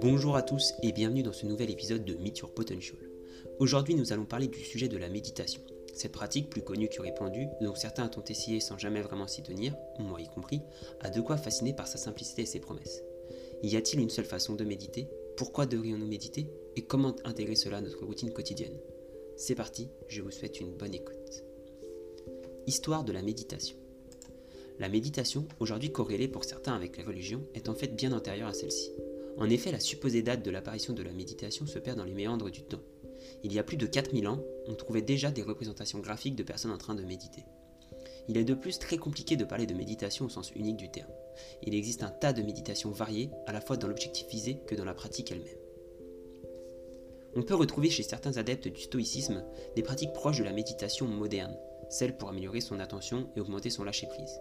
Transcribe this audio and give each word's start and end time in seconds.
Bonjour 0.00 0.36
à 0.36 0.42
tous 0.42 0.74
et 0.84 0.92
bienvenue 0.92 1.24
dans 1.24 1.32
ce 1.32 1.44
nouvel 1.44 1.70
épisode 1.70 2.04
de 2.04 2.14
Meet 2.14 2.38
Your 2.38 2.54
Potential. 2.54 3.00
Aujourd'hui, 3.58 3.96
nous 3.96 4.12
allons 4.12 4.26
parler 4.26 4.46
du 4.46 4.60
sujet 4.60 4.86
de 4.86 4.96
la 4.96 5.08
méditation. 5.08 5.60
Cette 5.92 6.12
pratique, 6.12 6.50
plus 6.50 6.62
connue 6.62 6.88
que 6.88 7.02
répandue, 7.02 7.48
dont 7.60 7.74
certains 7.74 8.08
ont 8.16 8.22
essayé 8.22 8.60
sans 8.60 8.78
jamais 8.78 9.00
vraiment 9.00 9.26
s'y 9.26 9.42
tenir, 9.42 9.74
moi 9.98 10.20
y 10.20 10.28
compris, 10.28 10.60
a 11.00 11.10
de 11.10 11.20
quoi 11.20 11.36
fasciner 11.36 11.72
par 11.72 11.88
sa 11.88 11.98
simplicité 11.98 12.42
et 12.42 12.46
ses 12.46 12.60
promesses. 12.60 13.02
Y 13.64 13.74
a-t-il 13.74 14.00
une 14.00 14.08
seule 14.08 14.24
façon 14.24 14.54
de 14.54 14.62
méditer? 14.62 15.08
Pourquoi 15.36 15.66
devrions-nous 15.66 16.06
méditer? 16.06 16.46
Et 16.76 16.82
comment 16.82 17.16
intégrer 17.24 17.56
cela 17.56 17.78
à 17.78 17.80
notre 17.80 18.06
routine 18.06 18.32
quotidienne? 18.32 18.78
C'est 19.36 19.56
parti, 19.56 19.88
je 20.06 20.22
vous 20.22 20.30
souhaite 20.30 20.60
une 20.60 20.76
bonne 20.76 20.94
écoute. 20.94 21.42
Histoire 22.68 23.02
de 23.02 23.12
la 23.12 23.22
méditation. 23.22 23.76
La 24.78 24.88
méditation, 24.88 25.48
aujourd'hui 25.58 25.90
corrélée 25.90 26.28
pour 26.28 26.44
certains 26.44 26.76
avec 26.76 26.96
les 26.96 27.02
religions, 27.02 27.42
est 27.54 27.68
en 27.68 27.74
fait 27.74 27.96
bien 27.96 28.12
antérieure 28.12 28.50
à 28.50 28.54
celle-ci. 28.54 28.92
En 29.38 29.48
effet, 29.50 29.70
la 29.70 29.80
supposée 29.80 30.22
date 30.22 30.44
de 30.44 30.50
l'apparition 30.50 30.92
de 30.92 31.02
la 31.02 31.12
méditation 31.12 31.66
se 31.66 31.78
perd 31.78 31.96
dans 31.96 32.04
les 32.04 32.14
méandres 32.14 32.50
du 32.50 32.62
temps. 32.62 32.82
Il 33.44 33.52
y 33.52 33.58
a 33.58 33.62
plus 33.62 33.76
de 33.76 33.86
4000 33.86 34.26
ans, 34.26 34.42
on 34.66 34.74
trouvait 34.74 35.02
déjà 35.02 35.30
des 35.30 35.42
représentations 35.42 36.00
graphiques 36.00 36.34
de 36.34 36.42
personnes 36.42 36.72
en 36.72 36.78
train 36.78 36.96
de 36.96 37.04
méditer. 37.04 37.44
Il 38.28 38.36
est 38.36 38.44
de 38.44 38.54
plus 38.54 38.78
très 38.78 38.98
compliqué 38.98 39.36
de 39.36 39.44
parler 39.44 39.66
de 39.66 39.74
méditation 39.74 40.26
au 40.26 40.28
sens 40.28 40.50
unique 40.54 40.76
du 40.76 40.90
terme. 40.90 41.10
Il 41.62 41.74
existe 41.74 42.02
un 42.02 42.10
tas 42.10 42.32
de 42.32 42.42
méditations 42.42 42.90
variées, 42.90 43.30
à 43.46 43.52
la 43.52 43.60
fois 43.60 43.76
dans 43.76 43.88
l'objectif 43.88 44.26
visé 44.28 44.58
que 44.66 44.74
dans 44.74 44.84
la 44.84 44.94
pratique 44.94 45.30
elle-même. 45.30 45.58
On 47.36 47.42
peut 47.42 47.54
retrouver 47.54 47.90
chez 47.90 48.02
certains 48.02 48.36
adeptes 48.36 48.68
du 48.68 48.80
stoïcisme 48.80 49.44
des 49.76 49.82
pratiques 49.82 50.12
proches 50.12 50.38
de 50.38 50.44
la 50.44 50.52
méditation 50.52 51.06
moderne, 51.06 51.56
celles 51.88 52.16
pour 52.16 52.28
améliorer 52.28 52.60
son 52.60 52.80
attention 52.80 53.28
et 53.36 53.40
augmenter 53.40 53.70
son 53.70 53.84
lâcher-prise. 53.84 54.40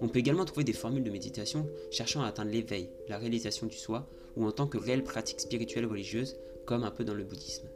On 0.00 0.08
peut 0.08 0.18
également 0.18 0.44
trouver 0.44 0.64
des 0.64 0.72
formules 0.72 1.02
de 1.02 1.10
méditation 1.10 1.68
cherchant 1.90 2.22
à 2.22 2.28
atteindre 2.28 2.50
l'éveil, 2.50 2.90
la 3.08 3.18
réalisation 3.18 3.66
du 3.66 3.76
soi, 3.76 4.08
ou 4.38 4.46
en 4.46 4.52
tant 4.52 4.66
que 4.66 4.78
réelle 4.78 5.04
pratique 5.04 5.40
spirituelle 5.40 5.84
religieuse, 5.84 6.36
comme 6.64 6.84
un 6.84 6.90
peu 6.90 7.04
dans 7.04 7.12
le 7.12 7.24
bouddhisme. 7.24 7.68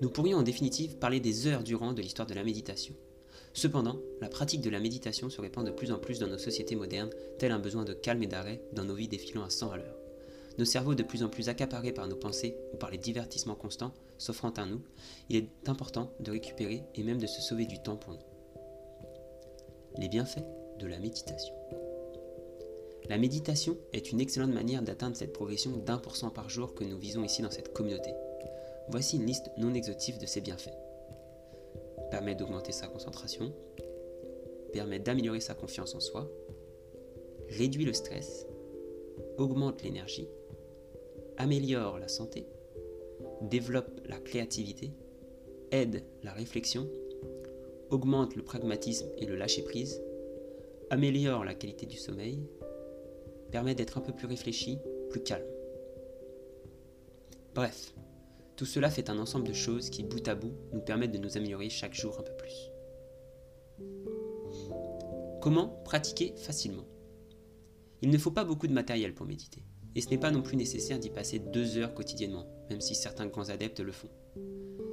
Nous 0.00 0.10
pourrions 0.10 0.38
en 0.38 0.42
définitive 0.42 0.98
parler 0.98 1.18
des 1.18 1.48
heures 1.48 1.64
durant 1.64 1.92
de 1.92 2.02
l'histoire 2.02 2.28
de 2.28 2.34
la 2.34 2.44
méditation. 2.44 2.94
Cependant, 3.52 3.98
la 4.20 4.28
pratique 4.28 4.60
de 4.60 4.70
la 4.70 4.80
méditation 4.80 5.30
se 5.30 5.40
répand 5.40 5.64
de 5.64 5.72
plus 5.72 5.90
en 5.90 5.98
plus 5.98 6.18
dans 6.18 6.28
nos 6.28 6.38
sociétés 6.38 6.76
modernes, 6.76 7.10
tel 7.38 7.50
un 7.52 7.58
besoin 7.58 7.84
de 7.84 7.94
calme 7.94 8.22
et 8.22 8.28
d'arrêt 8.28 8.62
dans 8.72 8.84
nos 8.84 8.94
vies 8.94 9.08
défilant 9.08 9.44
à 9.44 9.50
100 9.50 9.72
à 9.72 9.76
l'heure. 9.78 9.96
Nos 10.58 10.64
cerveaux 10.64 10.94
de 10.94 11.02
plus 11.02 11.24
en 11.24 11.28
plus 11.28 11.48
accaparés 11.48 11.92
par 11.92 12.06
nos 12.06 12.16
pensées 12.16 12.56
ou 12.72 12.76
par 12.76 12.90
les 12.90 12.98
divertissements 12.98 13.56
constants 13.56 13.94
s'offrant 14.18 14.50
à 14.50 14.66
nous, 14.66 14.82
il 15.30 15.36
est 15.36 15.68
important 15.68 16.12
de 16.20 16.30
récupérer 16.30 16.84
et 16.94 17.02
même 17.02 17.20
de 17.20 17.26
se 17.26 17.40
sauver 17.40 17.66
du 17.66 17.82
temps 17.82 17.96
pour 17.96 18.12
nous 18.12 18.34
les 19.98 20.08
bienfaits 20.08 20.44
de 20.78 20.86
la 20.86 20.98
méditation. 20.98 21.54
La 23.08 23.18
méditation 23.18 23.76
est 23.92 24.12
une 24.12 24.20
excellente 24.20 24.52
manière 24.52 24.82
d'atteindre 24.82 25.16
cette 25.16 25.32
progression 25.32 25.76
d'un 25.76 25.98
pour 25.98 26.16
cent 26.16 26.30
par 26.30 26.48
jour 26.48 26.74
que 26.74 26.84
nous 26.84 26.98
visons 26.98 27.24
ici 27.24 27.42
dans 27.42 27.50
cette 27.50 27.72
communauté. 27.72 28.10
Voici 28.88 29.16
une 29.16 29.26
liste 29.26 29.50
non 29.58 29.74
exhaustive 29.74 30.18
de 30.18 30.26
ses 30.26 30.40
bienfaits. 30.40 30.76
Permet 32.10 32.34
d'augmenter 32.34 32.72
sa 32.72 32.86
concentration, 32.86 33.52
permet 34.72 34.98
d'améliorer 34.98 35.40
sa 35.40 35.54
confiance 35.54 35.94
en 35.94 36.00
soi, 36.00 36.30
réduit 37.50 37.84
le 37.84 37.92
stress, 37.92 38.46
augmente 39.36 39.82
l'énergie, 39.82 40.28
améliore 41.36 41.98
la 41.98 42.08
santé, 42.08 42.46
développe 43.42 44.00
la 44.06 44.18
créativité, 44.18 44.92
aide 45.70 46.04
la 46.22 46.32
réflexion 46.32 46.88
augmente 47.90 48.34
le 48.34 48.42
pragmatisme 48.42 49.08
et 49.18 49.26
le 49.26 49.36
lâcher-prise, 49.36 50.02
améliore 50.90 51.44
la 51.44 51.54
qualité 51.54 51.86
du 51.86 51.96
sommeil, 51.96 52.40
permet 53.54 53.76
d'être 53.76 53.98
un 53.98 54.00
peu 54.00 54.12
plus 54.12 54.26
réfléchi, 54.26 54.80
plus 55.10 55.22
calme. 55.22 55.46
Bref, 57.54 57.94
tout 58.56 58.66
cela 58.66 58.90
fait 58.90 59.10
un 59.10 59.18
ensemble 59.20 59.46
de 59.46 59.52
choses 59.52 59.90
qui, 59.90 60.02
bout 60.02 60.26
à 60.26 60.34
bout, 60.34 60.54
nous 60.72 60.80
permettent 60.80 61.12
de 61.12 61.18
nous 61.18 61.36
améliorer 61.36 61.70
chaque 61.70 61.94
jour 61.94 62.18
un 62.18 62.24
peu 62.24 62.36
plus. 62.36 62.72
Comment 65.40 65.68
pratiquer 65.84 66.34
facilement? 66.36 66.88
Il 68.02 68.10
ne 68.10 68.18
faut 68.18 68.32
pas 68.32 68.42
beaucoup 68.42 68.66
de 68.66 68.72
matériel 68.72 69.14
pour 69.14 69.24
méditer, 69.24 69.62
et 69.94 70.00
ce 70.00 70.10
n'est 70.10 70.18
pas 70.18 70.32
non 70.32 70.42
plus 70.42 70.56
nécessaire 70.56 70.98
d'y 70.98 71.10
passer 71.10 71.38
deux 71.38 71.76
heures 71.76 71.94
quotidiennement, 71.94 72.48
même 72.70 72.80
si 72.80 72.96
certains 72.96 73.28
grands 73.28 73.50
adeptes 73.50 73.78
le 73.78 73.92
font. 73.92 74.10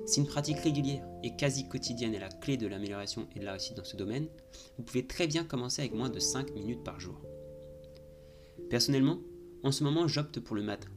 Si 0.05 0.19
une 0.19 0.27
pratique 0.27 0.59
régulière 0.59 1.07
et 1.23 1.35
quasi 1.35 1.67
quotidienne 1.67 2.13
est 2.13 2.19
la 2.19 2.29
clé 2.29 2.57
de 2.57 2.67
l'amélioration 2.67 3.27
et 3.35 3.39
de 3.39 3.45
la 3.45 3.53
réussite 3.53 3.77
dans 3.77 3.83
ce 3.83 3.97
domaine, 3.97 4.27
vous 4.77 4.83
pouvez 4.83 5.07
très 5.07 5.25
bien 5.25 5.45
commencer 5.45 5.81
avec 5.81 5.95
moins 5.95 6.11
de 6.11 6.19
5 6.19 6.53
minutes 6.53 6.83
par 6.83 6.99
jour. 6.99 7.25
Personnellement, 8.71 9.19
en 9.63 9.71
ce 9.73 9.83
moment 9.83 10.07
j'opte 10.07 10.39
pour 10.39 10.55
le 10.55 10.63
matin, 10.63 10.87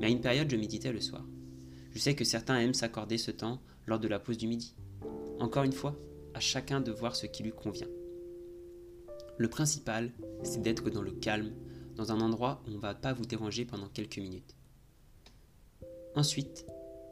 mais 0.00 0.06
à 0.06 0.08
une 0.08 0.22
période 0.22 0.50
je 0.50 0.56
méditais 0.56 0.92
le 0.92 1.00
soir. 1.02 1.22
Je 1.90 1.98
sais 1.98 2.14
que 2.14 2.24
certains 2.24 2.58
aiment 2.58 2.72
s'accorder 2.72 3.18
ce 3.18 3.30
temps 3.30 3.60
lors 3.86 4.00
de 4.00 4.08
la 4.08 4.18
pause 4.18 4.38
du 4.38 4.46
midi. 4.46 4.74
Encore 5.38 5.64
une 5.64 5.74
fois, 5.74 5.94
à 6.32 6.40
chacun 6.40 6.80
de 6.80 6.90
voir 6.90 7.14
ce 7.14 7.26
qui 7.26 7.42
lui 7.42 7.52
convient. 7.52 7.90
Le 9.36 9.48
principal, 9.50 10.10
c'est 10.42 10.62
d'être 10.62 10.88
dans 10.88 11.02
le 11.02 11.10
calme, 11.10 11.52
dans 11.96 12.12
un 12.12 12.20
endroit 12.22 12.62
où 12.64 12.70
on 12.70 12.74
ne 12.76 12.78
va 12.78 12.94
pas 12.94 13.12
vous 13.12 13.26
déranger 13.26 13.66
pendant 13.66 13.88
quelques 13.88 14.16
minutes. 14.16 14.56
Ensuite, 16.14 16.64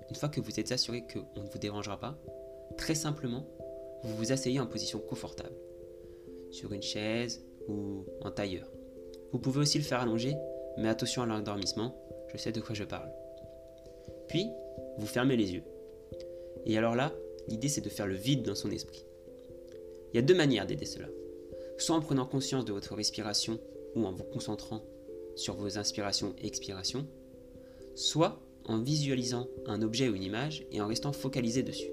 une 0.09 0.16
fois 0.16 0.31
que 0.31 0.41
vous 0.41 0.59
êtes 0.59 0.72
assuré 0.72 1.06
qu'on 1.06 1.43
ne 1.43 1.50
vous 1.50 1.59
dérangera 1.59 2.00
pas, 2.00 2.19
très 2.78 2.94
simplement, 2.94 3.47
vous 4.03 4.16
vous 4.16 4.33
asseyez 4.33 4.60
en 4.60 4.66
position 4.66 4.99
confortable, 4.99 5.59
sur 6.50 6.72
une 6.72 6.81
chaise 6.81 7.44
ou 7.69 8.06
en 8.22 8.31
tailleur. 8.31 8.79
Vous 9.32 9.38
pouvez 9.38 9.60
aussi 9.60 9.78
le 9.78 9.84
faire 9.84 10.00
allonger, 10.00 10.34
mais 10.76 10.88
attention 10.88 11.22
à 11.22 11.26
l'endormissement, 11.26 11.94
je 12.32 12.36
sais 12.36 12.52
de 12.52 12.60
quoi 12.60 12.74
je 12.74 12.84
parle. 12.84 13.10
Puis, 14.28 14.46
vous 14.98 15.06
fermez 15.06 15.36
les 15.36 15.52
yeux. 15.52 15.64
Et 16.66 16.76
alors 16.76 16.94
là, 16.94 17.12
l'idée 17.48 17.68
c'est 17.68 17.80
de 17.80 17.88
faire 17.88 18.06
le 18.06 18.14
vide 18.14 18.42
dans 18.42 18.54
son 18.54 18.70
esprit. 18.70 19.04
Il 20.12 20.16
y 20.16 20.18
a 20.18 20.22
deux 20.22 20.34
manières 20.34 20.66
d'aider 20.66 20.86
cela. 20.86 21.08
Soit 21.78 21.96
en 21.96 22.00
prenant 22.00 22.26
conscience 22.26 22.64
de 22.64 22.72
votre 22.72 22.94
respiration 22.94 23.58
ou 23.94 24.04
en 24.04 24.12
vous 24.12 24.24
concentrant 24.24 24.82
sur 25.36 25.54
vos 25.54 25.78
inspirations 25.78 26.34
et 26.38 26.47
expirations, 26.47 27.06
soit 27.94 28.41
en 28.64 28.78
visualisant 28.78 29.48
un 29.66 29.82
objet 29.82 30.08
ou 30.08 30.14
une 30.14 30.22
image 30.22 30.66
et 30.70 30.80
en 30.80 30.86
restant 30.86 31.12
focalisé 31.12 31.62
dessus. 31.62 31.91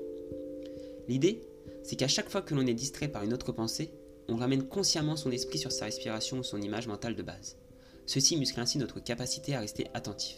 L'idée, 1.07 1.41
c'est 1.83 1.95
qu'à 1.95 2.07
chaque 2.07 2.29
fois 2.29 2.41
que 2.41 2.53
l'on 2.53 2.67
est 2.67 2.73
distrait 2.73 3.07
par 3.07 3.23
une 3.23 3.33
autre 3.33 3.51
pensée, 3.51 3.91
on 4.29 4.35
ramène 4.35 4.67
consciemment 4.67 5.15
son 5.15 5.31
esprit 5.31 5.57
sur 5.57 5.71
sa 5.71 5.85
respiration 5.85 6.39
ou 6.39 6.43
son 6.43 6.61
image 6.61 6.87
mentale 6.87 7.15
de 7.15 7.23
base. 7.23 7.57
Ceci 8.05 8.37
muscle 8.37 8.59
ainsi 8.59 8.77
notre 8.77 8.99
capacité 8.99 9.55
à 9.55 9.59
rester 9.59 9.87
attentif. 9.93 10.37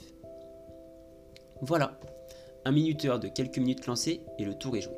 Voilà, 1.61 1.99
un 2.65 2.71
minuteur 2.71 3.19
de 3.19 3.27
quelques 3.27 3.57
minutes 3.57 3.85
lancé 3.85 4.21
et 4.37 4.45
le 4.45 4.55
tour 4.55 4.75
est 4.75 4.81
joué. 4.81 4.95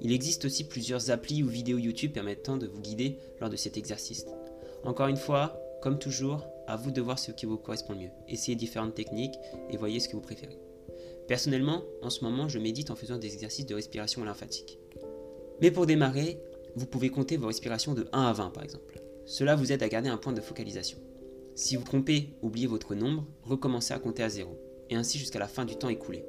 Il 0.00 0.12
existe 0.12 0.44
aussi 0.44 0.64
plusieurs 0.64 1.10
applis 1.10 1.42
ou 1.42 1.48
vidéos 1.48 1.78
YouTube 1.78 2.12
permettant 2.12 2.56
de 2.56 2.66
vous 2.66 2.80
guider 2.80 3.18
lors 3.40 3.50
de 3.50 3.56
cet 3.56 3.76
exercice. 3.76 4.26
Encore 4.84 5.08
une 5.08 5.16
fois, 5.16 5.60
comme 5.82 5.98
toujours, 5.98 6.46
à 6.66 6.76
vous 6.76 6.90
de 6.90 7.00
voir 7.00 7.18
ce 7.18 7.32
qui 7.32 7.46
vous 7.46 7.56
correspond 7.56 7.94
mieux. 7.94 8.10
Essayez 8.28 8.56
différentes 8.56 8.94
techniques 8.94 9.38
et 9.70 9.76
voyez 9.76 10.00
ce 10.00 10.08
que 10.08 10.14
vous 10.14 10.22
préférez. 10.22 10.58
Personnellement, 11.26 11.82
en 12.02 12.10
ce 12.10 12.24
moment, 12.24 12.48
je 12.48 12.58
médite 12.58 12.90
en 12.90 12.96
faisant 12.96 13.18
des 13.18 13.32
exercices 13.32 13.66
de 13.66 13.74
respiration 13.74 14.24
lymphatique. 14.24 14.78
Mais 15.60 15.70
pour 15.70 15.86
démarrer, 15.86 16.40
vous 16.78 16.86
pouvez 16.86 17.10
compter 17.10 17.36
vos 17.36 17.48
respirations 17.48 17.92
de 17.92 18.08
1 18.12 18.22
à 18.22 18.32
20 18.32 18.50
par 18.50 18.62
exemple. 18.62 19.02
Cela 19.26 19.56
vous 19.56 19.72
aide 19.72 19.82
à 19.82 19.88
garder 19.88 20.08
un 20.08 20.16
point 20.16 20.32
de 20.32 20.40
focalisation. 20.40 20.98
Si 21.54 21.74
vous 21.76 21.82
trompez, 21.82 22.30
oubliez 22.40 22.68
votre 22.68 22.94
nombre, 22.94 23.26
recommencez 23.42 23.92
à 23.92 23.98
compter 23.98 24.22
à 24.22 24.28
0, 24.28 24.56
et 24.90 24.94
ainsi 24.94 25.18
jusqu'à 25.18 25.40
la 25.40 25.48
fin 25.48 25.64
du 25.64 25.76
temps 25.76 25.88
écoulé. 25.88 26.24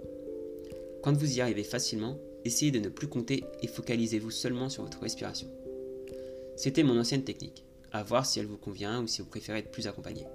Quand 1.03 1.15
vous 1.15 1.37
y 1.37 1.39
arrivez 1.39 1.63
facilement, 1.63 2.17
essayez 2.45 2.71
de 2.71 2.79
ne 2.79 2.89
plus 2.89 3.07
compter 3.07 3.43
et 3.61 3.67
focalisez-vous 3.67 4.31
seulement 4.31 4.69
sur 4.69 4.83
votre 4.83 4.99
respiration. 4.99 5.47
C'était 6.55 6.83
mon 6.83 6.99
ancienne 6.99 7.23
technique 7.23 7.63
à 7.91 8.01
voir 8.03 8.25
si 8.25 8.39
elle 8.39 8.47
vous 8.47 8.57
convient 8.57 9.03
ou 9.03 9.07
si 9.07 9.21
vous 9.21 9.27
préférez 9.27 9.59
être 9.59 9.71
plus 9.71 9.87
accompagné. 9.87 10.25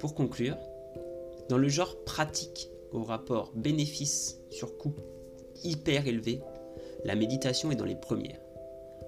Pour 0.00 0.14
conclure, 0.14 0.58
dans 1.48 1.56
le 1.56 1.68
genre 1.68 2.04
pratique 2.04 2.68
au 2.92 3.04
rapport 3.04 3.52
bénéfice 3.54 4.38
sur 4.50 4.76
coût 4.76 4.94
hyper 5.62 6.06
élevé, 6.06 6.40
la 7.04 7.14
méditation 7.14 7.70
est 7.70 7.76
dans 7.76 7.84
les 7.84 7.94
premières. 7.94 8.40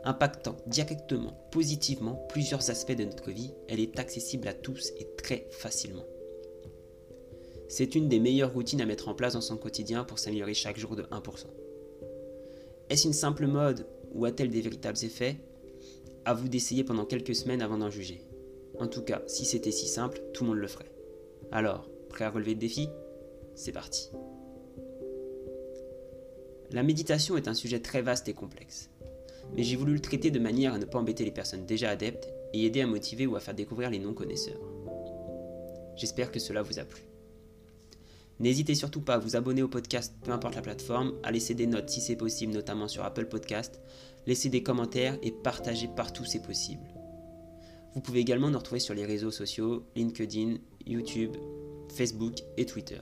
Impactant 0.04 0.56
directement, 0.66 1.48
positivement 1.50 2.14
plusieurs 2.28 2.70
aspects 2.70 2.92
de 2.92 3.04
notre 3.04 3.30
vie, 3.30 3.52
elle 3.68 3.80
est 3.80 3.98
accessible 3.98 4.46
à 4.46 4.54
tous 4.54 4.92
et 4.98 5.08
très 5.16 5.48
facilement. 5.50 6.04
C'est 7.68 7.96
une 7.96 8.08
des 8.08 8.20
meilleures 8.20 8.52
routines 8.52 8.80
à 8.80 8.86
mettre 8.86 9.08
en 9.08 9.14
place 9.14 9.32
dans 9.32 9.40
son 9.40 9.56
quotidien 9.56 10.04
pour 10.04 10.18
s'améliorer 10.18 10.54
chaque 10.54 10.78
jour 10.78 10.94
de 10.94 11.02
1%. 11.02 11.46
Est-ce 12.88 13.08
une 13.08 13.12
simple 13.12 13.46
mode 13.46 13.86
ou 14.14 14.24
a-t-elle 14.24 14.50
des 14.50 14.60
véritables 14.60 15.04
effets? 15.04 15.36
À 16.24 16.34
vous 16.34 16.48
d'essayer 16.48 16.84
pendant 16.84 17.04
quelques 17.04 17.34
semaines 17.34 17.62
avant 17.62 17.78
d'en 17.78 17.90
juger. 17.90 18.22
En 18.78 18.86
tout 18.86 19.02
cas, 19.02 19.22
si 19.26 19.44
c'était 19.44 19.72
si 19.72 19.88
simple, 19.88 20.22
tout 20.32 20.44
le 20.44 20.50
monde 20.50 20.58
le 20.58 20.68
ferait. 20.68 20.92
Alors, 21.50 21.88
prêt 22.08 22.24
à 22.24 22.30
relever 22.30 22.54
le 22.54 22.60
défi? 22.60 22.88
C'est 23.54 23.72
parti. 23.72 24.10
La 26.72 26.82
méditation 26.82 27.36
est 27.36 27.48
un 27.48 27.54
sujet 27.54 27.80
très 27.80 28.02
vaste 28.02 28.28
et 28.28 28.34
complexe, 28.34 28.90
mais 29.54 29.62
j'ai 29.62 29.76
voulu 29.76 29.94
le 29.94 30.00
traiter 30.00 30.30
de 30.30 30.38
manière 30.38 30.74
à 30.74 30.78
ne 30.78 30.84
pas 30.84 30.98
embêter 30.98 31.24
les 31.24 31.30
personnes 31.30 31.64
déjà 31.64 31.90
adeptes 31.90 32.28
et 32.52 32.64
aider 32.64 32.80
à 32.80 32.86
motiver 32.86 33.26
ou 33.26 33.36
à 33.36 33.40
faire 33.40 33.54
découvrir 33.54 33.90
les 33.90 33.98
non-connaisseurs. 33.98 34.60
J'espère 35.96 36.32
que 36.32 36.40
cela 36.40 36.62
vous 36.62 36.78
a 36.78 36.84
plu. 36.84 37.02
N'hésitez 38.38 38.74
surtout 38.74 39.00
pas 39.00 39.14
à 39.14 39.18
vous 39.18 39.36
abonner 39.36 39.62
au 39.62 39.68
podcast, 39.68 40.14
peu 40.22 40.32
importe 40.32 40.56
la 40.56 40.62
plateforme, 40.62 41.14
à 41.22 41.30
laisser 41.30 41.54
des 41.54 41.66
notes 41.66 41.88
si 41.88 42.00
c'est 42.00 42.16
possible, 42.16 42.52
notamment 42.52 42.88
sur 42.88 43.04
Apple 43.04 43.26
Podcast, 43.26 43.80
laisser 44.26 44.48
des 44.50 44.62
commentaires 44.62 45.18
et 45.22 45.30
partager 45.30 45.88
partout 45.88 46.24
c'est 46.24 46.42
possible. 46.42 46.86
Vous 47.94 48.02
pouvez 48.02 48.20
également 48.20 48.50
nous 48.50 48.58
retrouver 48.58 48.80
sur 48.80 48.92
les 48.92 49.06
réseaux 49.06 49.30
sociaux, 49.30 49.86
LinkedIn, 49.94 50.56
YouTube, 50.84 51.34
Facebook 51.94 52.42
et 52.58 52.66
Twitter. 52.66 53.00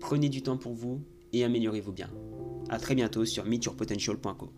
Prenez 0.00 0.28
du 0.28 0.42
temps 0.42 0.58
pour 0.58 0.74
vous 0.74 1.00
et 1.32 1.44
améliorez-vous 1.44 1.92
bien. 1.92 2.10
A 2.68 2.78
très 2.78 2.94
bientôt 2.94 3.24
sur 3.24 3.44
meetyourpotential.co. 3.44 4.50